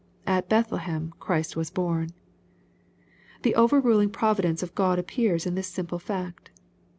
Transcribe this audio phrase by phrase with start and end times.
[0.25, 2.09] At Bethlehem Christ was born.
[3.43, 6.49] The overruling px)vidence of God appears in this Rimple fact.